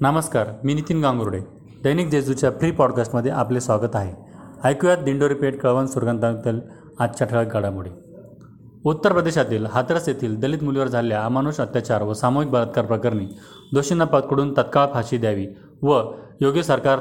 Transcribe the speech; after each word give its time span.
नमस्कार 0.00 0.46
मी 0.64 0.74
नितीन 0.74 1.00
गांगुर्डे. 1.02 1.38
दैनिक 1.84 2.08
जेजूच्या 2.08 2.50
फ्री 2.50 2.70
पॉडकास्टमध्ये 2.70 3.30
आपले 3.32 3.60
स्वागत 3.60 3.96
आहे. 3.96 4.14
ऐकूयात 4.64 4.98
दिंडोरी 4.98 5.34
पेठ 5.34 5.56
कळवण 5.56 5.86
सुरगंधाबद्दल 5.86 6.58
आजच्या 6.98 7.26
ठळक 7.26 7.52
घडामोडी. 7.52 7.90
उत्तर 8.84 9.12
प्रदेशातील 9.12 9.66
हाथरस 9.66 10.08
येथील 10.08 10.38
दलित 10.40 10.64
मुलीवर 10.64 10.86
झालेल्या 10.86 11.24
अमानुष 11.24 11.60
अत्याचार 11.60 12.02
व 12.02 12.12
सामूहिक 12.12 12.50
बलात्कार 12.50 12.84
प्रकरणी 12.84 13.26
दोषींना 13.72 14.04
पकडून 14.04 14.52
तत्काळ 14.52 14.86
फाशी 14.94 15.16
द्यावी 15.16 15.46
व 15.82 16.02
योग्य 16.40 16.62
सरकार 16.62 17.00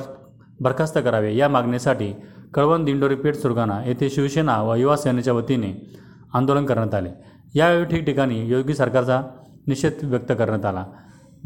बरखास्त 0.59 0.98
करावे 0.98 1.36
या 1.36 1.50
मागणीसाठी 1.50 2.14
कळवण 2.54 2.86
दिंडोरी 2.86 3.16
पेठ 3.16 3.36
सुरगाणा 3.36 3.84
येथे 3.86 4.09
शिवसेना 4.09 4.62
व 4.62 4.75
युवा 4.75 4.96
सेनेच्या 4.96 5.34
वतीने 5.34 5.98
आंदोलन 6.34 6.66
करण्यात 6.66 6.93
आले. 6.93 7.09
यावेळी 7.55 7.86
ठिकठिकाणी 7.86 8.48
योगी 8.48 8.73
सरकारचा 8.73 9.21
निषेध 9.68 9.93
व्यक्त 10.04 10.32
करण्यात 10.32 10.66
आला. 10.66 10.85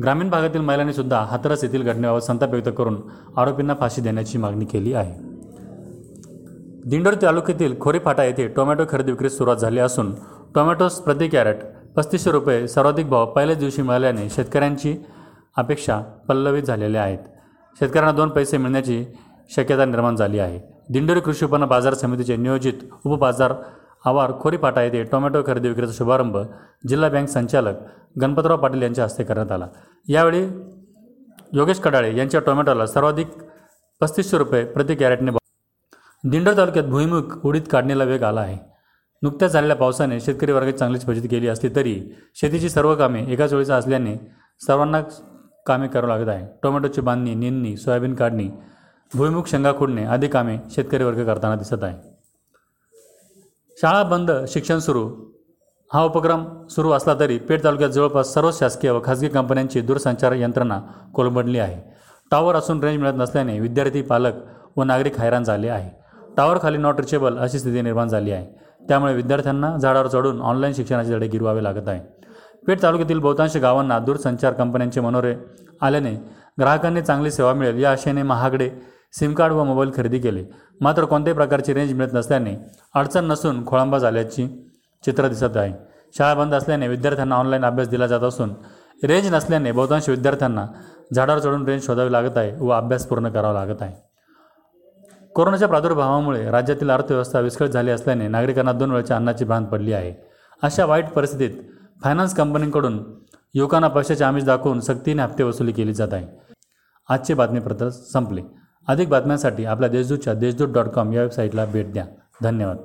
ग्रामीण 0.01 0.29
भागातील 0.29 0.61
महिलांनी 0.61 0.93
सुद्धा 0.93 1.19
हाथरस 1.19 1.63
येथील 1.63 1.83
घटनेबाबत 1.83 2.21
संताप 2.21 2.49
व्यक्त 2.49 2.69
करून 2.77 2.97
आरोपींना 3.37 3.73
फाशी 3.79 4.01
देण्याची 4.01 4.37
मागणी 4.37 4.65
केली 4.65 4.93
आहे. 4.93 5.13
दिंडोरी 6.85 7.15
तालुक्यातील 7.21 7.79
खोरीफाटा 7.79 8.23
येथे 8.23 8.47
टोमॅटो 8.47 8.83
खरेदी 8.89 9.11
विक्री 9.11 9.29
सुरुवात 9.29 9.57
झाली 9.57 9.79
असून 9.79 10.13
टोमॅटोस 10.55 10.99
प्रति 11.01 11.27
कॅरेट 11.27 11.63
पस्तीसशे 11.95 12.31
रुपये 12.31 12.67
सर्वाधिक 12.67 13.09
भाव 13.09 13.25
पहिल्याच 13.25 13.59
दिवशी 13.59 13.81
मिळाल्याने 13.81 14.29
शेतकऱ्यांची 14.29 14.95
अपेक्षा 15.57 15.99
पल्लवित 16.27 16.63
झालेल्या 16.63 17.01
आहेत. 17.03 17.19
शेतकऱ्यांना 17.79 18.11
दोन 18.11 18.29
पैसे 18.29 18.57
मिळण्याची 18.57 19.03
शक्यता 19.55 19.85
निर्माण 19.85 20.15
झाली 20.15 20.39
आहे. 20.39 20.59
दिंडोरी 20.89 21.19
कृषी 21.19 21.45
उत्पन्न 21.45 21.65
बाजार 21.65 21.93
समितीचे 21.93 22.35
नियोजित 22.35 22.73
उपबाजार 23.05 23.53
आवार 24.05 24.31
खोरीपाटा 24.41 24.81
येथे 24.83 25.03
टोमॅटो 25.11 25.41
खरेदी 25.47 25.67
विक्रीचा 25.67 25.93
शुभारंभ 25.93 26.37
जिल्हा 26.87 27.09
बँक 27.09 27.27
संचालक 27.29 27.75
गणपतराव 28.21 28.57
पाटील 28.57 28.81
यांच्या 28.81 29.03
हस्ते 29.03 29.23
करण्यात 29.23 29.51
आला. 29.51 29.67
यावेळी 30.07 30.43
योगेश 31.53 31.79
कडाळे 31.79 32.15
यांच्या 32.17 32.39
टोमॅटोला 32.45 32.85
सर्वाधिक 32.85 33.27
पस्तीसशे 34.01 34.37
रुपये 34.37 34.63
प्रति 34.65 34.95
कॅरेटने 34.95 35.31
भाव 35.31 36.29
दिंडोर 36.29 36.57
तालुक्यात 36.57 36.85
भुईमुख 36.85 37.45
उडीद 37.45 37.67
काढणीला 37.71 38.03
वेग 38.03 38.23
आला 38.23 38.41
आहे. 38.41 38.57
नुकत्याच 39.21 39.51
झालेल्या 39.51 39.75
पावसाने 39.75 40.19
शेतकरी 40.19 40.51
वर्गाची 40.51 40.77
चांगलीच 40.77 41.05
बचत 41.05 41.27
केली 41.31 41.47
असली 41.47 41.69
तरी 41.75 41.99
शेतीची 42.35 42.69
सर्व 42.69 42.95
कामे 42.95 43.23
एकाच 43.33 43.53
वेळीचा 43.53 43.75
असल्याने 43.75 44.15
सर्वांना 44.61 45.01
कामे 45.65 45.87
करावं 45.87 46.07
लागत 46.07 46.29
आहे. 46.29 46.45
टोमॅटोची 46.63 47.01
बांधणी 47.01 47.33
निंदणी 47.35 47.75
सोयाबीन 47.77 48.15
काढणी 48.15 48.49
भुईमुख 49.11 49.47
शेंगा 49.47 49.71
खुडणे 49.77 50.05
आदी 50.05 50.27
कामे 50.27 50.57
शेतकरी 50.71 51.03
वर्ग 51.03 51.25
करताना 51.25 51.55
दिसत 51.55 51.83
आहे. 51.83 52.08
शाळा 53.81 54.01
बंद 54.03 54.31
शिक्षण 54.47 54.79
सुरू. 54.79 55.09
हा 55.91 56.03
उपक्रम 56.03 56.43
सुरू 56.69 56.89
असला 56.91 57.13
तरी 57.19 57.37
पेठ 57.39 57.63
तालुक्यात 57.63 57.89
जवळपास 57.89 58.33
सर्व 58.33 58.49
शासकीय 58.53 58.91
व 58.91 58.99
खाजगी 59.05 59.27
कंपन्यांची 59.27 59.81
दूरसंचार 59.81 60.31
यंत्रणा 60.31 60.79
कोलंबडली 61.13 61.59
आहे. 61.59 61.81
टॉवर 62.31 62.55
असून 62.55 62.83
रेंज 62.83 62.99
मिळत 63.01 63.13
नसल्याने 63.17 63.59
विद्यार्थी 63.59 64.01
पालक 64.01 64.33
व 64.77 64.83
नागरिक 64.83 65.19
हैराण 65.19 65.43
झाले 65.43 65.69
आहे. 65.69 65.89
टॉवरखाली 66.37 66.77
नॉट 66.77 66.99
रिचेबल 66.99 67.37
अशी 67.37 67.59
स्थिती 67.59 67.81
निर्माण 67.81 68.07
झाली 68.07 68.31
आहे. 68.31 68.45
त्यामुळे 68.87 69.13
विद्यार्थ्यांना 69.13 69.75
झाडावर 69.77 70.07
चढून 70.07 70.41
ऑनलाईन 70.41 70.73
शिक्षणाचे 70.73 71.13
धडे 71.13 71.27
गिरवावे 71.27 71.63
लागत 71.63 71.87
आहे. 71.87 72.01
पेठ 72.67 72.83
तालुक्यातील 72.83 73.19
बहुतांश 73.19 73.57
गावांना 73.57 73.99
दूरसंचार 73.99 74.53
कंपन्यांचे 74.53 75.01
मनोरे 75.01 75.35
आल्याने 75.81 76.13
ग्राहकांनी 76.59 77.01
चांगली 77.01 77.31
सेवा 77.31 77.53
मिळेल 77.53 77.81
या 77.83 77.91
आशेने 77.91 78.23
महागडे 78.23 78.69
सिम 79.13 79.33
कार्ड 79.33 79.53
व 79.53 79.63
मोबाईल 79.63 79.91
खरेदी 79.95 80.19
केले. 80.19 80.43
मात्र 80.81 81.05
कोणत्याही 81.05 81.35
प्रकारची 81.35 81.73
रेंज 81.73 81.93
मिळत 81.93 82.13
नसल्याने 82.13 82.55
अडचण 82.95 83.25
नसून 83.25 83.65
खोळंबा 83.65 83.97
झाल्याची 83.97 84.47
चित्र 85.03 85.27
दिसत 85.27 85.57
आहे. 85.57 85.73
शाळा 86.17 86.33
बंद 86.33 86.53
असल्याने 86.53 86.87
विद्यार्थ्यांना 86.87 87.35
ऑनलाईन 87.35 87.65
अभ्यास 87.65 87.89
दिला 87.89 88.07
जात 88.07 88.19
असून 88.19 88.53
रेंज 89.03 89.33
नसल्याने 89.33 89.71
बहुतांश 89.71 90.09
विद्यार्थ्यांना 90.09 90.65
झाडावर 91.13 91.39
चढून 91.39 91.67
रेंज 91.67 91.85
शोधावी 91.85 92.11
लागत 92.11 92.37
आहे 92.37 92.55
व 92.59 92.69
अभ्यास 92.69 93.05
पूर्ण 93.07 93.29
करावा 93.29 93.65
लागत 93.65 93.81
आहे. 93.81 93.95
कोरोनाच्या 95.35 95.67
प्रादुर्भावामुळे 95.67 96.49
राज्यातील 96.51 96.89
अर्थव्यवस्था 96.91 97.39
विस्कळीत 97.39 97.69
झाली 97.69 97.91
असल्याने 97.91 98.27
नागरिकांना 98.27 98.71
दोन 98.71 98.91
वेळच्या 98.91 99.15
अन्नाची 99.17 99.45
भ्रांत 99.45 99.67
पडली 99.67 99.93
आहे. 99.93 100.13
अशा 100.61 100.85
वाईट 100.85 101.09
परिस्थितीत 101.09 101.61
फायनान्स 102.03 102.35
कंपनीकडून 102.35 102.99
युवकांना 103.53 103.87
पैशाचे 103.87 104.23
आमिष 104.23 104.43
दाखवून 104.43 104.79
सक्तीने 104.79 105.21
हप्ते 105.21 105.43
वसुली 105.43 105.71
केली 105.71 105.93
जात 105.93 106.13
आहे. 106.13 106.27
आजचे 107.09 107.33
बातमीपत्र 107.33 107.89
संपले. 107.89 108.41
अधिक 108.87 109.09
बातम्यांसाठी 109.09 109.65
आपल्या 109.65 109.89
देशदूतच्या 109.89 110.33
देशदूत 110.33 110.67
डॉट 110.73 110.87
कॉम 110.87 111.13
या 111.13 111.21
वेबसाईटला 111.21 111.65
भेट 111.65 111.93
द्या. 111.93 112.05
धन्यवाद. 112.43 112.77